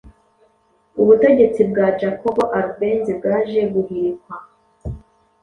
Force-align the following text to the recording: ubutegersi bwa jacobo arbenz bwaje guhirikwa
ubutegersi 1.01 1.61
bwa 1.71 1.85
jacobo 1.99 2.41
arbenz 2.59 3.05
bwaje 3.17 3.61
guhirikwa 3.73 4.35